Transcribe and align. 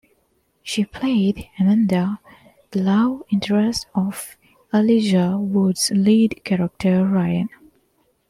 She 0.63 0.83
played 0.83 1.47
Amanda, 1.59 2.19
the 2.71 2.81
love 2.81 3.21
interest 3.29 3.85
of 3.93 4.35
Elijah 4.73 5.37
Wood's 5.39 5.91
lead 5.93 6.41
character 6.43 7.05
Ryan. 7.05 7.49